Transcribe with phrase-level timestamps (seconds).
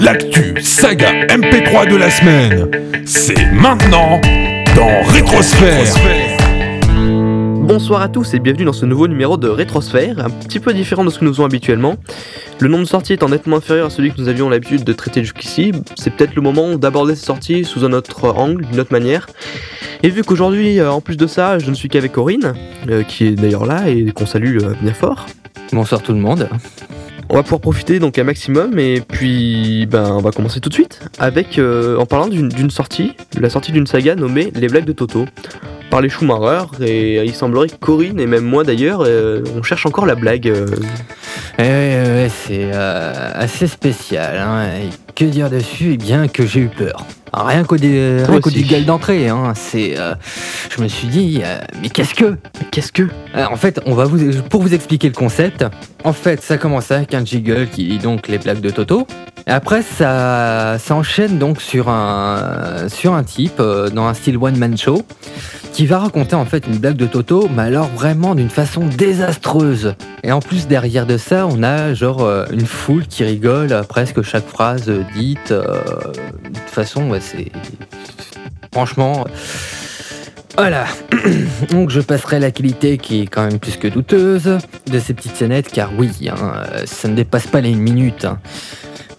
[0.00, 2.68] L'actu saga MP3 de la semaine,
[3.06, 4.20] c'est maintenant
[4.74, 5.84] dans Rétrosphère.
[7.60, 11.04] Bonsoir à tous et bienvenue dans ce nouveau numéro de Rétrosphère, un petit peu différent
[11.04, 11.98] de ce que nous faisons habituellement.
[12.60, 15.22] Le nombre de sorties étant nettement inférieur à celui que nous avions l'habitude de traiter
[15.22, 19.28] jusqu'ici, c'est peut-être le moment d'aborder ces sorties sous un autre angle, d'une autre manière.
[20.02, 22.54] Et vu qu'aujourd'hui, euh, en plus de ça, je ne suis qu'avec Corinne,
[22.88, 25.26] euh, qui est d'ailleurs là et qu'on salue euh, bien fort.
[25.72, 26.48] Bonsoir tout le monde.
[27.30, 30.74] On va pouvoir profiter donc un maximum et puis ben on va commencer tout de
[30.74, 34.92] suite avec euh, en parlant d'une sortie, la sortie d'une saga nommée Les blagues de
[34.92, 35.26] Toto
[35.90, 39.86] par les Schumacher et il semblerait que Corinne et même moi d'ailleurs euh, on cherche
[39.86, 40.48] encore la blague.
[40.48, 40.66] euh.
[41.58, 44.36] Ouais, ouais, c'est euh, assez spécial.
[44.38, 44.66] hein.
[44.80, 45.92] Et que dire dessus?
[45.94, 47.04] Eh bien que j'ai eu peur.
[47.32, 48.50] Ah, Rien qu'au dé- qu'au
[48.86, 50.14] d'entrée, hein, c'est, euh,
[50.74, 52.24] je me suis dit, euh, mais qu'est-ce que
[52.60, 53.02] Mais qu'est-ce que?
[53.36, 54.18] Euh, En fait, on va vous,
[54.48, 55.64] pour vous expliquer le concept,
[56.04, 59.06] en fait, ça commence avec un jiggle qui lit donc les blagues de Toto.
[59.46, 64.76] Et après, ça, ça enchaîne donc sur un, sur un type dans un style one-man
[64.76, 65.02] show
[65.72, 69.94] qui va raconter en fait une blague de Toto, mais alors vraiment d'une façon désastreuse.
[70.24, 74.22] Et en plus, derrière de ça, on a genre une foule qui rigole à presque
[74.22, 75.54] chaque phrase dite.
[76.78, 77.50] Façon, c'est.
[78.72, 79.24] Franchement.
[80.56, 80.86] Voilà.
[81.70, 84.58] Donc je passerai la qualité qui est quand même plus que douteuse
[84.90, 88.24] de ces petites scénettes, car oui, hein, euh, ça ne dépasse pas les une minute.
[88.24, 88.38] hein.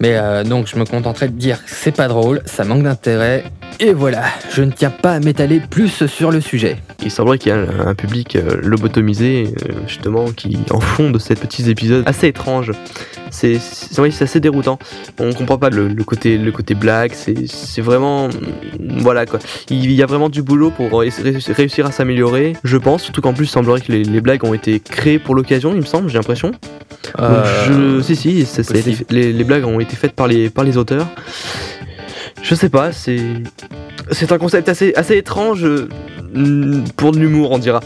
[0.01, 3.43] Mais euh, donc je me contenterai de dire c'est pas drôle, ça manque d'intérêt,
[3.79, 6.77] et voilà, je ne tiens pas à m'étaler plus sur le sujet.
[7.03, 11.17] Il semblerait qu'il y a un, public euh, lobotomisé euh, justement qui en fond de
[11.19, 12.71] ces petits épisodes assez étranges.
[13.31, 13.59] C'est
[14.21, 14.79] assez déroutant.
[15.19, 17.13] On comprend pas le, le côté le côté blague.
[17.13, 18.31] C'est vraiment mm,
[18.97, 19.39] voilà quoi.
[19.69, 21.09] Il y a vraiment du boulot pour ré-
[21.49, 22.53] réussir à s'améliorer.
[22.63, 25.35] Je pense surtout qu'en plus il semblerait que les, les blagues ont été créées pour
[25.35, 25.71] l'occasion.
[25.73, 26.51] Il me semble, j'ai l'impression.
[27.19, 30.49] Euh, je, si si, ça- ça été les, les blagues ont été faites par les
[30.49, 31.07] par les auteurs.
[32.41, 33.19] Je sais pas, c'est
[34.11, 35.87] c'est un concept assez assez étrange euh,
[36.95, 37.81] pour de l'humour, on dira.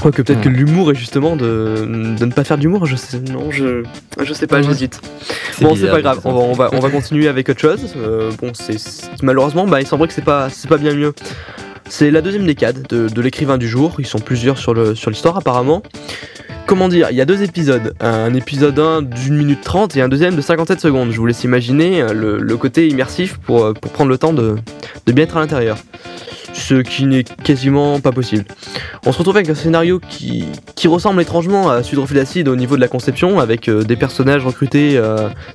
[0.00, 1.86] Quoique peut-être que l'humour est justement de,
[2.18, 3.82] de ne pas faire d'humour, je sais, non, je,
[4.22, 4.62] je sais pas, Ouais.
[4.62, 5.00] j'hésite.
[5.62, 6.90] Bon, c'est pas grave, on va, on va, on va bizarre.
[6.92, 7.94] continuer avec autre chose.
[7.96, 8.76] Euh, bon, c'est
[9.22, 11.14] malheureusement, bah, il semblerait que c'est pas, c'est pas bien mieux.
[11.88, 13.96] C'est la deuxième décade de, de l'écrivain du jour.
[13.98, 15.82] Ils sont plusieurs sur le sur l'histoire apparemment.
[16.66, 17.94] Comment dire Il y a deux épisodes.
[18.00, 21.10] Un épisode 1 d'une minute 30 et un deuxième de 57 secondes.
[21.10, 24.56] Je vous laisse imaginer euh, le, côté immersif pour, euh, pour prendre le temps de,
[25.04, 25.76] de bien être à l'intérieur.
[26.54, 28.44] Ce qui n'est quasiment pas possible.
[29.04, 32.56] On se retrouve avec un scénario qui, qui ressemble étrangement à Sud Reflet d'Acide au
[32.56, 34.98] niveau de la conception, avec euh, des personnages recrutés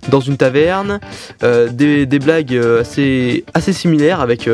[0.09, 0.99] dans une taverne,
[1.41, 4.49] des, des blagues assez, assez similaires, avec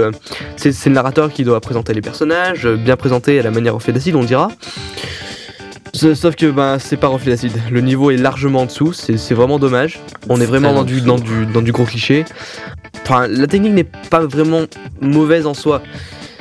[0.56, 4.16] c'est le narrateur qui doit présenter les personnages, bien présentés à la manière Reflet d'Acide,
[4.16, 4.50] on dira.
[5.96, 9.60] Sauf que ben, c'est pas Reflet d'Acide, le niveau est largement en dessous, c'est vraiment
[9.60, 10.00] dommage.
[10.28, 12.26] On est vraiment dans du, dans, du, dans du gros cliché.
[13.04, 14.62] Enfin, la technique n'est pas vraiment
[15.00, 15.82] mauvaise en soi.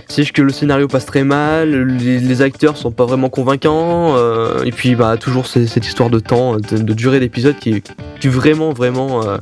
[0.08, 4.16] C'est juste que le scénario passe très mal, les, les acteurs sont pas vraiment convaincants,
[4.16, 8.28] euh, et puis bah toujours cette histoire de temps, de, de durée d'épisode qui, est-
[8.28, 9.38] vraiment vraiment euh,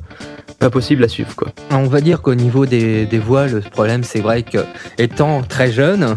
[0.59, 1.49] pas possible à suivre quoi.
[1.71, 4.59] On va dire qu'au niveau des, des voix, le problème c'est vrai que
[4.99, 6.17] étant très jeune,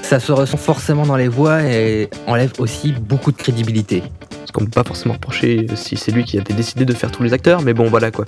[0.00, 4.02] ça se ressent forcément dans les voix et enlève aussi beaucoup de crédibilité.
[4.42, 7.22] Parce qu'on peut pas forcément reprocher si c'est lui qui a décidé de faire tous
[7.22, 8.24] les acteurs, mais bon voilà quoi.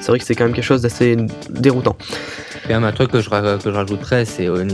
[0.00, 1.16] C'est vrai que c'est quand même quelque chose d'assez
[1.50, 1.96] déroutant.
[2.68, 4.64] Et un truc que je, que je rajouterais, c'est euh,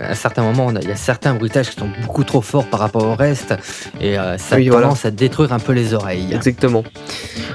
[0.00, 3.04] à certains moments, il y a certains bruitages qui sont beaucoup trop forts par rapport
[3.04, 3.54] au reste
[4.00, 4.86] et euh, ça Oui, a voilà.
[4.86, 6.32] tendance à détruire un peu les oreilles.
[6.32, 6.84] Exactement.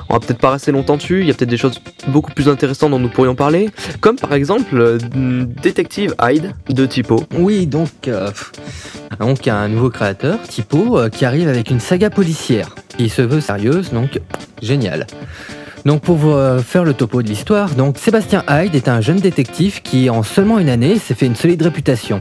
[0.10, 2.48] On va peut-être pas rester longtemps dessus, il y a peut-être des choses beaucoup plus
[2.50, 3.70] intéressantes dont nous pourrions parler,
[4.02, 4.98] comme par exemple euh,
[5.62, 7.24] Détective Hyde de Typo.
[7.38, 8.30] Oui, donc, euh,
[9.20, 12.76] donc il y a un nouveau créateur, Typo, euh, qui arrive avec une saga policière
[12.98, 14.20] qui se veut sérieuse, donc
[14.62, 15.08] génial.
[15.86, 19.82] Donc pour euh, faire le topo de l'histoire, donc Sébastien Hyde est un jeune détective
[19.82, 22.20] qui en seulement une année s'est fait une solide réputation.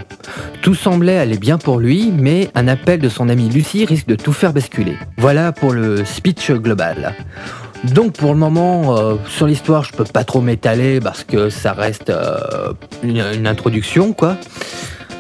[0.63, 4.15] Tout semblait aller bien pour lui, mais un appel de son amie Lucie risque de
[4.15, 4.97] tout faire basculer.
[5.17, 7.15] Voilà pour le speech global.
[7.93, 11.73] Donc pour le moment, euh, sur l'histoire, je peux pas trop m'étaler parce que ça
[11.73, 14.37] reste euh, une introduction, quoi.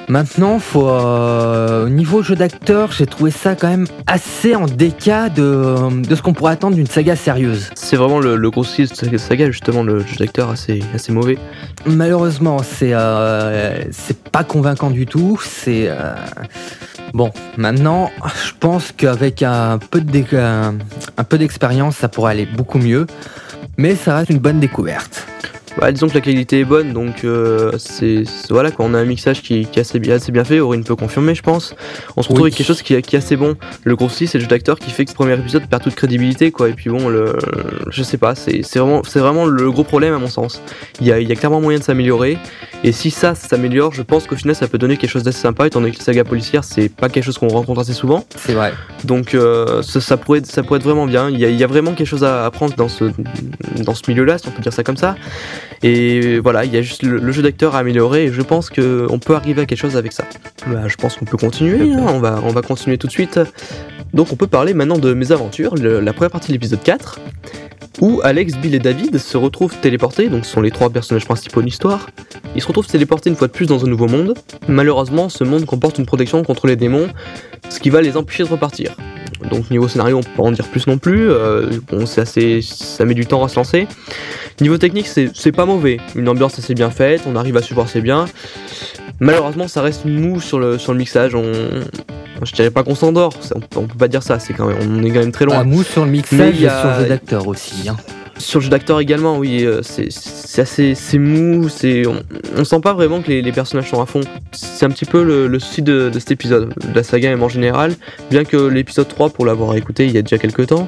[0.08, 5.28] Maintenant, faut, euh, au niveau jeu d'acteur, j'ai trouvé ça quand même assez en déca
[5.28, 7.70] de, de ce qu'on pourrait attendre d'une saga sérieuse.
[7.74, 11.10] C'est vraiment le, le gros souci de cette saga, justement, le jeu d'acteur assez, assez
[11.10, 11.38] mauvais.
[11.86, 15.40] Malheureusement, c'est euh, c'est pas convaincant du tout.
[15.44, 16.14] C'est euh,
[17.12, 17.32] bon.
[17.56, 18.12] Maintenant,
[18.44, 20.74] je pense qu'avec un peu de dé- un,
[21.16, 23.06] un peu d'expérience, ça pourrait aller beaucoup mieux.
[23.76, 25.26] Mais ça reste une bonne découverte.
[25.78, 28.86] Bah, disons que la qualité est bonne, donc euh, c'est voilà quoi.
[28.86, 30.58] On a un mixage qui, qui est assez, bien- assez bien fait.
[30.58, 31.74] Aurine peut confirmer, je pense.
[32.16, 32.48] On se retrouve Oui.
[32.48, 33.56] avec quelque chose qui, est- qui est assez bon.
[33.84, 35.94] Le gros souci, c'est le jeu d'acteur qui fait que ce premier épisode perd toute
[35.94, 36.70] crédibilité, quoi.
[36.70, 37.36] Et puis bon, le,
[37.90, 40.62] je sais pas, c'est c'est vraiment, c'est vraiment le gros problème à mon sens.
[41.00, 42.38] Il y a, il y a clairement moyen de s'améliorer.
[42.82, 45.66] Et si ça s'améliore, je pense qu'au final, ça peut donner quelque chose d'assez sympa.
[45.66, 48.24] Étant donné que les sagas policières, c'est pas quelque chose qu'on rencontre assez souvent.
[48.36, 48.72] C'est vrai.
[49.04, 51.28] Donc euh, ça, ça pourrait, ça pourrait être vraiment bien.
[51.28, 53.04] Il y a, il y a vraiment quelque chose à apprendre dans ce,
[53.84, 55.16] dans ce milieu-là, si on peut dire ça comme ça.
[55.82, 58.70] Et voilà, il y a juste le, le jeu d'acteur à améliorer et je pense
[58.70, 60.24] qu'on peut arriver à quelque chose avec ça.
[60.66, 62.04] Bah, je pense qu'on peut continuer, hein.
[62.08, 63.38] on, va, on va continuer tout de suite.
[64.14, 67.18] Donc on peut parler maintenant de mes aventures, le- la première partie de l'épisode 4,
[68.00, 71.60] où Alex, Bill et David se retrouvent téléportés, donc ce sont les trois personnages principaux
[71.60, 72.08] de l'histoire.
[72.54, 74.34] Ils se retrouvent téléportés une fois de plus dans un nouveau monde.
[74.68, 77.08] Malheureusement, ce monde comporte une protection contre les démons,
[77.68, 78.96] ce qui va les empêcher de repartir.
[79.50, 81.30] Donc niveau scénario, on peut pas en dire plus non plus.
[81.30, 83.86] euh, bon, c'est assez, ça met du temps à se lancer.
[84.60, 85.98] Niveau technique, c'est pas mauvais.
[86.14, 88.24] Une ambiance assez bien faite, on arrive à suivre assez bien.
[89.20, 91.34] Malheureusement, ça reste mou sur le sur le mixage.
[91.34, 91.52] On,
[92.42, 93.32] je dirais pas qu'on s'endort.
[93.54, 94.38] On, on peut pas dire ça.
[94.38, 95.58] C'est quand même, on est quand même très loin.
[95.60, 97.88] Un mou sur le mixage il y et a- sur le jeu d'acteur aussi.
[97.88, 97.96] hein.
[98.38, 101.68] Sur le jeu d'acteur également, oui, euh, c'est assez mou,
[102.56, 104.20] on, sent pas vraiment que les, personnages sont à fond.
[104.52, 107.94] C'est un petit peu le, souci de, cet épisode, de la saga même en général,
[108.30, 110.86] bien que l'épisode 3, pour l'avoir écouté il y a déjà quelques temps,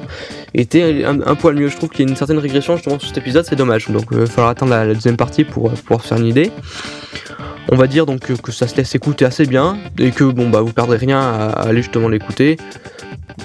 [0.53, 1.69] était un, poil mieux.
[1.69, 3.89] Je trouve qu'il y a une certaine régression justement sur cet épisode, c'est dommage.
[3.89, 6.51] Donc il va falloir attendre la, deuxième partie pour euh, pouvoir faire une idée.
[7.71, 10.49] On va dire donc euh, que ça se laisse écouter assez bien et que bon
[10.49, 12.57] bah vous perdrez rien à aller justement l'écouter.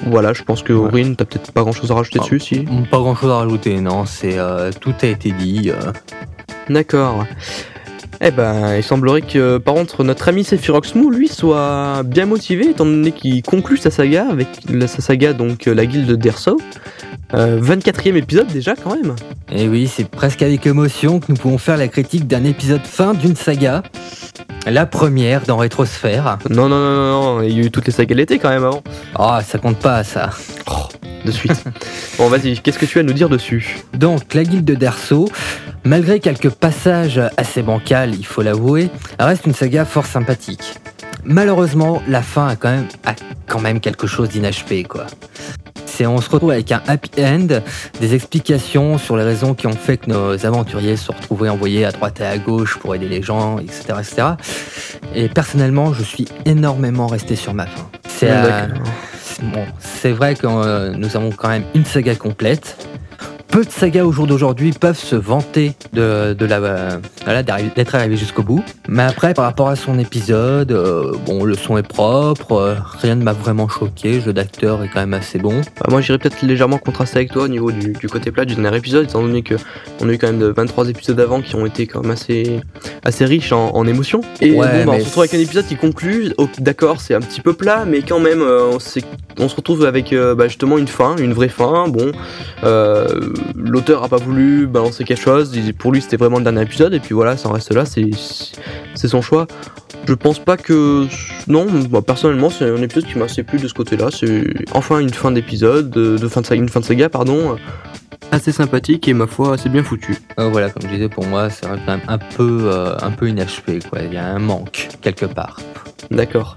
[0.06, 0.87] Voilà, je pense que Ouais.
[0.88, 2.25] Aurine, t'as peut-être pas grand chose à rajouter Ah.
[2.25, 2.61] dessus, si.
[2.91, 4.05] Pas grand chose à rajouter, non.
[4.06, 5.70] C'est euh, tout a été dit.
[5.70, 5.93] euh.
[6.69, 7.25] D'accord.
[8.20, 12.70] Eh ben, il semblerait que, par contre, notre ami Sephirox Mou, lui, soit bien motivé,
[12.70, 16.58] étant donné qu'il conclut sa saga avec la, sa saga, donc euh, la guilde d'Erso.
[17.35, 19.17] Euh, 24e épisode déjà, quand même.
[19.50, 23.12] Et oui, c'est presque avec émotion que nous pouvons faire la critique d'un épisode fin
[23.14, 23.82] d'une saga.
[24.66, 26.38] La première dans Rétrosphère.
[26.49, 28.49] Non, non, non, non, non, il y a eu toutes les sagas de l'été quand
[28.49, 28.82] même avant.
[29.14, 30.31] Ah, ça compte pas ça.
[31.25, 31.64] De suite.
[32.19, 33.78] bon, vas-y, qu'est-ce que tu as à nous dire dessus?
[33.93, 35.28] Donc, la guilde d'Erso,
[35.84, 38.88] malgré quelques passages assez bancals, il faut l'avouer,
[39.19, 40.75] reste une saga fort sympathique.
[41.25, 43.15] Malheureusement, la fin a quand même, a
[43.47, 45.06] quand même quelque chose d'inachevé, quoi.
[45.87, 47.47] C'est, on se retrouve avec un happy end,
[48.00, 51.85] des explications sur les raisons qui ont fait que nos aventuriers se sont retrouvés envoyés
[51.85, 54.23] à droite et à gauche pour aider les gens, etc., etc.
[55.15, 57.88] Et personnellement, je suis énormément resté sur ma fin.
[58.09, 58.67] C'est, euh,
[59.43, 62.76] bon, c'est vrai que euh, nous avons quand même une saga complète.
[63.55, 67.95] Peu de sagas au jour d'aujourd'hui peuvent se vanter de, de la, euh, voilà, d'être
[67.95, 68.65] arrivé jusqu'au bout.
[68.89, 73.15] Mais après, par rapport à son épisode, euh, bon, le son est propre, euh, rien
[73.15, 75.61] ne m'a vraiment choqué, le jeu d'acteur est quand même assez bon.
[75.61, 78.56] Bah, Moi, j'irais peut-être légèrement contrasté avec toi au niveau du, du côté plat du
[78.56, 79.55] dernier épisode, étant donné que
[80.00, 82.59] on a eu quand même de 23 épisodes avant qui ont été quand même assez,
[83.05, 84.23] assez riches en, en émotions.
[84.41, 86.33] Et Ouais, bon, bah, on se retrouve avec un épisode qui conclut.
[86.39, 90.49] oh, D'accord, c'est un petit peu plat, mais quand même, on, se retrouve avec bah,
[90.49, 91.87] justement une fin, une vraie fin.
[91.87, 92.11] Bon,
[93.55, 95.52] l'auteur a pas voulu balancer quelque chose.
[95.79, 97.85] Pour lui, c'était vraiment le dernier épisode, et puis voilà, ça en reste là.
[97.85, 99.46] C'est son choix.
[100.06, 101.06] Je pense pas que.
[101.49, 104.08] Non, bah, personnellement, c'est un épisode qui m'a assez plu de ce côté-là.
[104.11, 107.56] C'est enfin une fin d'épisode, de, de fin de saga, une fin de saga, pardon.
[108.31, 110.17] Assez sympathique et ma foi assez bien foutu.
[110.38, 113.29] Euh, voilà, comme je disais, pour moi, c'est quand même un peu, euh, un peu
[113.29, 114.00] inachevé, quoi.
[114.02, 115.61] Il y a un manque, quelque part.
[116.11, 116.56] D'accord.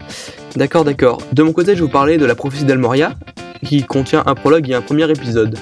[0.56, 1.22] D'accord, d'accord.
[1.34, 3.16] De mon côté, je vais vous parler de la prophétie d'Almoria,
[3.64, 5.58] qui contient un prologue et un premier épisode.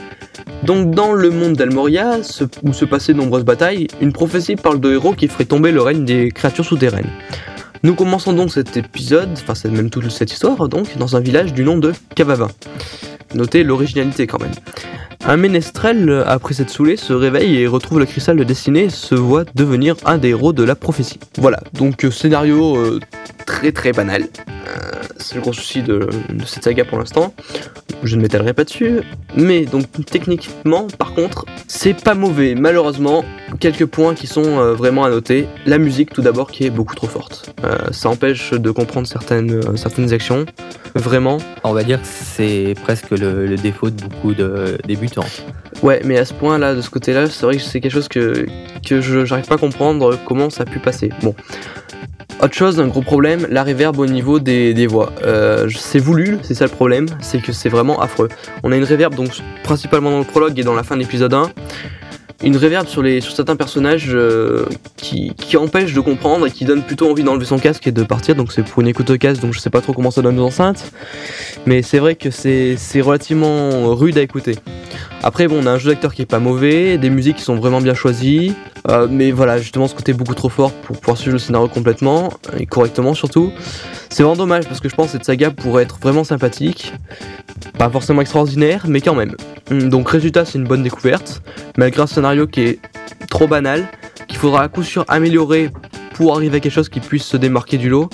[0.64, 2.20] Donc, dans le monde d'Almoria,
[2.64, 5.82] où se passaient de nombreuses batailles, une prophétie parle de héros qui ferait tomber le
[5.82, 7.10] règne des créatures souterraines.
[7.84, 11.54] Nous commençons donc cet épisode, enfin c'est même toute cette histoire, donc, dans un village
[11.54, 12.50] du nom de Cavavin.
[13.36, 14.54] Notez l'originalité quand même.
[15.28, 19.16] Un ménestrel, après s'être saoulé, se réveille et retrouve le cristal de destinée et se
[19.16, 21.20] voit devenir un des héros de la prophétie.
[21.40, 23.00] Voilà, donc euh, scénario euh,
[23.48, 24.28] très très banal.
[24.68, 26.08] Euh, c'est le gros souci de,
[26.46, 27.34] cette saga pour l'instant.
[28.04, 29.02] Je ne m'étalerai pas dessus.
[29.36, 32.54] Mais donc techniquement, par contre, c'est pas mauvais.
[32.54, 33.26] Malheureusement,
[33.60, 35.48] quelques points qui sont euh, vraiment à noter.
[35.66, 37.52] La musique tout d'abord qui est beaucoup trop forte.
[37.64, 40.46] Euh, ça empêche de comprendre certaines, euh, actions.
[40.94, 41.40] Vraiment.
[41.64, 44.78] On va dire que c'est presque le, défaut de beaucoup de
[45.82, 48.46] Ouais, mais à ce point-là, de ce côté-là, c'est vrai que c'est quelque chose que,
[48.88, 51.10] que je j'arrive pas à comprendre comment ça a pu passer.
[51.22, 51.36] Bon.
[52.42, 55.14] Autre chose, un gros problème, la reverb au niveau des, voix.
[55.24, 58.28] Euh, c'est voulu, c'est ça le problème, c'est que c'est vraiment affreux.
[58.64, 59.30] On a une reverb donc
[59.64, 61.52] principalement dans le prologue et dans la fin de l'épisode 1.
[62.44, 64.66] Une reverb sur, sur certains personnages euh,
[64.98, 68.36] qui, empêche de comprendre et qui donne plutôt envie d'enlever son casque et de partir.
[68.36, 70.44] Donc c'est pour une écoute casque, donc je sais pas trop comment ça donne aux
[70.44, 70.92] enceintes.
[71.66, 74.56] Mais c'est vrai que c'est c'est relativement rude à écouter.
[75.24, 77.56] Après, bon, on a un jeu d'acteur qui est pas mauvais, des musiques qui sont
[77.56, 78.54] vraiment bien choisies,
[78.88, 82.32] euh, mais voilà, justement, ce côté beaucoup trop fort pour pouvoir suivre le scénario complètement,
[82.60, 83.52] et correctement surtout.
[84.10, 86.94] C'est vraiment dommage parce que je pense que cette saga pourrait être vraiment sympathique,
[87.78, 89.36] pas forcément extraordinaire, mais quand même.
[89.72, 91.42] Hum, Donc, résultat, c'est une bonne découverte,
[91.78, 92.80] malgré un scénario qui est
[93.30, 93.88] trop banal,
[94.28, 95.72] qu'il faudra à coup sûr améliorer
[96.14, 98.10] pour arriver à quelque chose qui puisse se démarquer du lot.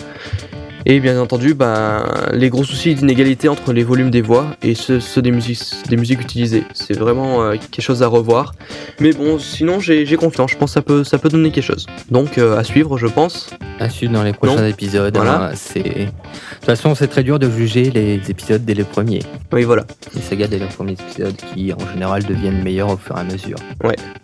[0.85, 5.00] Et bien entendu, ben, les gros soucis d'inégalité entre les volumes des voix et ceux,
[5.00, 6.63] ceux des, musiques, des musiques utilisées.
[6.73, 8.53] C'est vraiment euh, quelque chose à revoir.
[9.00, 11.85] Mais bon, sinon j'ai confiance, je pense que ça peut, ça peut donner quelque chose.
[12.09, 13.50] Donc euh, à suivre, je pense.
[13.79, 14.67] À suivre dans les prochains Non.
[14.67, 15.15] épisodes.
[15.15, 15.50] Voilà.
[15.50, 15.81] hein, c'est...
[15.81, 19.23] De toute façon, c'est très dur de juger les épisodes dès les premiers.
[19.51, 19.85] Oui, voilà.
[20.13, 23.23] Les sagas dès les premiers épisodes qui, en général, deviennent meilleurs au fur et à
[23.23, 23.57] mesure.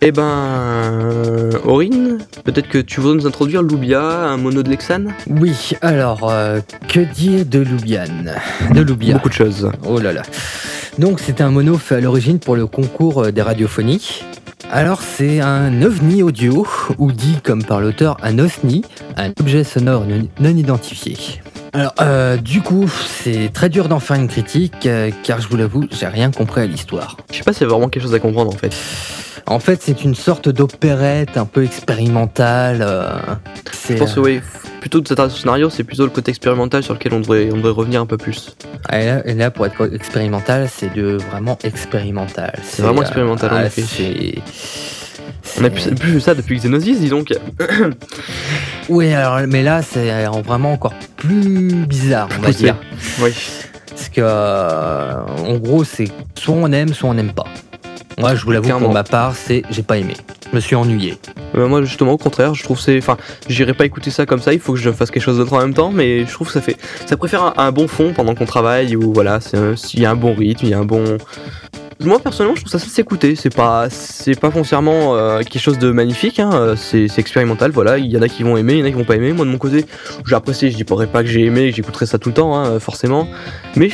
[0.01, 5.13] Eh ben, Aurine, peut-être que tu voudrais nous introduire Loubia, un mono de Lexane?
[5.27, 6.46] Oui, alors, euh,
[6.87, 8.35] que dire de Loubiane
[8.73, 9.13] De Loubia.
[9.15, 9.71] Beaucoup de choses.
[9.85, 10.23] Oh là là.
[10.97, 14.23] Donc c'est un mono fait à l'origine pour le concours euh, des radiophonies.
[14.71, 18.83] Alors c'est un ovni audio, ou dit comme par l'auteur un OSNI,
[19.15, 20.03] un objet sonore
[20.39, 21.15] non, identifié.
[21.73, 25.55] Alors euh, du coup c'est très dur d'en faire une critique euh, car je vous
[25.57, 27.15] l'avoue j'ai rien compris à l'histoire.
[27.31, 28.75] Je sais pas s'il y a vraiment quelque chose à comprendre en fait.
[29.45, 32.79] En fait c'est une sorte d'opérette un peu expérimentale.
[32.81, 33.09] euh,
[33.71, 34.41] c'est, Je pense que oui,
[34.79, 37.71] plutôt que cet scénario, c'est plutôt le côté expérimental sur lequel on devrait, on devrait
[37.71, 38.55] revenir un peu plus.
[38.89, 42.59] Ah, Et là, et là, pour être expérimental, c'est de vraiment expérimental.
[42.63, 44.41] C'est vraiment expérimental, en ah, effet.
[45.59, 47.33] On a plus, plus vu ça depuis Xenosis, dis donc.
[48.89, 52.77] Oui, alors, mais là, c'est euh, vraiment encore plus bizarre, on va dire.
[53.21, 53.33] Oui.
[53.89, 57.47] Parce que, euh, en gros, c'est soit on aime, soit on n'aime pas.
[58.17, 60.13] Moi, je vous l'avoue, pour ma part, c'est j'ai pas aimé.
[60.49, 61.17] Je me suis ennuyé.
[61.57, 63.17] Euh, moi justement au contraire, je trouve c'est, enfin,
[63.49, 64.53] j'irai pas écouter ça comme ça.
[64.53, 66.53] Il faut que je fasse quelque chose d'autre en même temps, mais je trouve que
[66.53, 70.11] ça fait, ça préfère un, bon fond pendant qu'on travaille ou voilà, s'il y a
[70.11, 71.17] un bon rythme, il y a un bon.
[72.03, 73.35] Moi personnellement, je trouve ça ça s'écouter.
[73.35, 76.39] C'est pas, c'est pas foncièrement euh, quelque chose de magnifique.
[76.39, 76.51] Hein.
[76.53, 77.71] euh, C'est, c'est expérimental.
[77.71, 79.15] Voilà, il y en a qui vont aimer, il y en a qui vont pas
[79.15, 79.33] aimer.
[79.33, 79.85] Moi de mon côté,
[80.25, 80.69] j'ai apprécié.
[80.71, 83.27] Je dirais pas que j'ai aimé, que j'écouterai ça tout le temps, hein, forcément.
[83.75, 83.89] Mais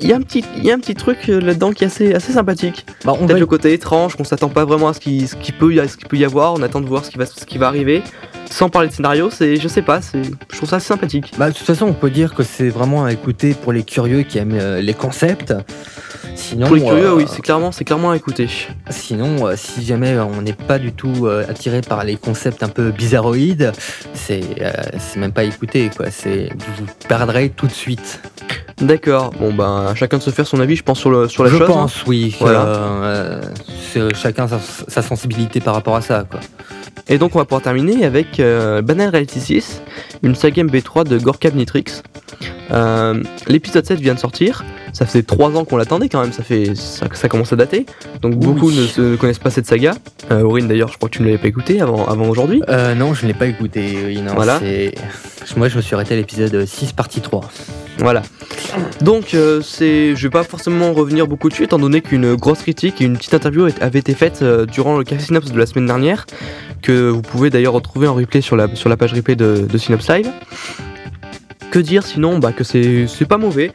[0.00, 1.86] il y a un petit, il y a un petit truc euh, là-dedans qui est
[1.86, 2.84] assez, assez sympathique.
[3.04, 5.36] Bah, on Peut-être va- le côté étrange, qu'on s'attend pas vraiment à ce qui, ce
[5.36, 7.24] qui peut, y- ce qu'il peut y avoir, on attend de voir ce qui va,
[7.24, 8.02] ce qui va arriver.
[8.50, 11.32] Sans parler de scénario, c'est, je sais pas, c'est, je trouve ça assez sympathique.
[11.36, 14.22] Bah, de toute façon, on peut dire que c'est vraiment à écouter pour les curieux
[14.22, 15.52] qui aiment euh, les concepts.
[16.34, 18.48] Sinon, Pour les curieux, euh, oui, c'est clairement, c'est clairement à écouter.
[18.90, 22.90] Sinon, euh, si jamais on n'est pas du tout attiré par les concepts un peu
[22.90, 23.72] bizarroïdes,
[24.14, 24.42] c'est
[24.98, 26.06] c'est même pas écouter, quoi.
[26.10, 28.20] C'est vous vous perdrez tout de suite.
[28.80, 29.30] D'accord.
[29.40, 31.56] Bon ben, chacun de se faire son avis, je pense sur le, sur la Je
[31.56, 31.62] chose.
[31.70, 31.72] hein.
[31.72, 32.36] pense, oui.
[32.38, 32.66] Voilà.
[32.66, 33.40] euh,
[33.96, 36.40] c'est chacun sa, sa sensibilité par rapport à ça, quoi.
[37.08, 39.82] Et donc on va pouvoir terminer avec euh, Banal Reality 6,
[40.24, 41.84] une saga MB3 de Gorka Nitrix.
[42.72, 44.64] Euh, L'épisode 7 vient de sortir.
[44.92, 47.86] Ça fait 3 ans qu'on l'attendait quand même, ça fait ça, ça commence à dater.
[48.22, 49.92] Donc beaucoup ne, se- ne connaissent pas cette saga.
[50.32, 52.62] Euh, Aurine d'ailleurs, je crois que tu ne l'avais pas écouté avant, avant aujourd'hui.
[52.68, 53.98] Euh, non, je ne l'ai pas écouté.
[54.06, 54.58] Oui, non, Voilà.
[55.56, 57.42] Moi, je me suis arrêté à l'épisode 6, partie 3.
[57.98, 58.22] Voilà.
[59.00, 63.00] Donc euh, c'est, je vais pas forcément revenir beaucoup dessus étant donné qu'une grosse critique
[63.00, 65.86] et une petite interview avait été faite euh, durant le Café Synops de la semaine
[65.86, 66.26] dernière,
[66.82, 70.30] que vous pouvez d'ailleurs retrouver en replay sur la, page replay de, de Synops Live.
[71.70, 72.38] Que dire sinon?
[72.38, 73.72] Bah, que c'est pas mauvais.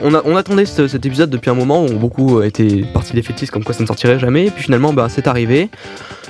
[0.00, 3.74] On, attendait ce- cet épisode depuis un moment où beaucoup étaient partis défaitistes comme quoi
[3.74, 5.70] ça ne sortirait jamais et puis finalement bah, c'est arrivé.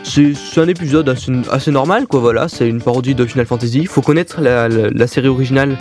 [0.09, 1.09] C'est un épisode
[1.51, 3.81] assez, normal quoi voilà, c'est une parodie de Final Fantasy.
[3.81, 5.77] Il faut connaître la, série originale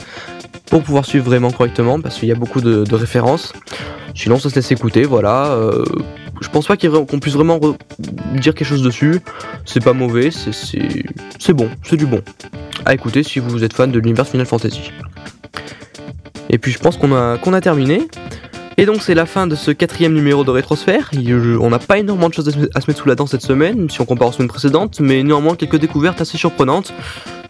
[0.70, 3.54] pour pouvoir suivre vraiment correctement parce qu'il y a beaucoup de, références.
[4.16, 5.52] Sinon ça se laisse écouter voilà.
[5.52, 5.86] euh,
[6.42, 7.78] je pense pas qu'on puisse vraiment re-
[8.34, 9.20] dire quelque chose dessus.
[9.64, 12.22] C'est pas mauvais, c'est- bon, c'est du bon.
[12.86, 14.92] À écouter si vous êtes fan de l'univers Final Fantasy.
[16.50, 18.08] Et puis je pense qu'on a terminé.
[18.78, 21.12] Et donc c'est la fin de ce quatrième numéro de Rétrosphère.
[21.62, 23.42] On n'a pas énormément de choses à se, à se mettre sous la dent cette
[23.42, 26.94] semaine, si on compare aux semaines précédentes, mais néanmoins quelques découvertes assez surprenantes.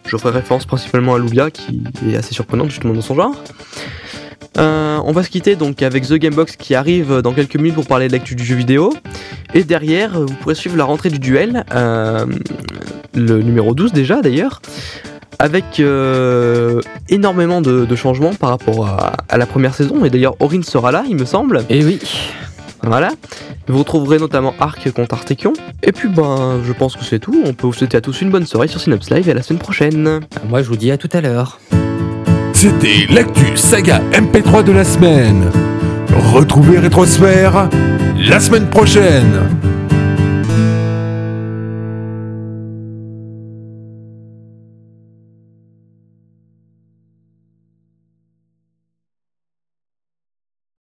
[0.06, 3.34] Je ferai référence principalement à Loubia, qui est assez surprenante justement dans son genre.
[4.58, 7.86] Euh, on va se quitter donc avec The Gamebox qui arrive dans quelques minutes pour
[7.86, 8.94] parler de l'actu du jeu vidéo.
[9.52, 12.24] Et derrière, vous pourrez suivre la rentrée du duel, euh,
[13.14, 14.62] le numéro 12 déjà d'ailleurs,
[15.38, 20.04] avec euh, énormément de, de changements par rapport à, à la première saison.
[20.04, 21.64] Et d'ailleurs, Aurine sera là, il me semble.
[21.68, 22.00] Et oui.
[22.82, 23.10] Voilà.
[23.68, 25.52] Vous retrouverez notamment Arc contre Artekion.
[25.82, 27.42] Et puis, ben, je pense que c'est tout.
[27.44, 29.42] On peut vous souhaiter à tous une bonne soirée sur Synops Live et à la
[29.42, 30.20] semaine prochaine.
[30.48, 31.58] Moi, je vous dis à tout à l'heure.
[32.52, 35.50] C'était l'actu saga MP3 de la semaine.
[36.32, 37.68] Retrouvez Rétrosphère
[38.28, 39.40] la semaine prochaine.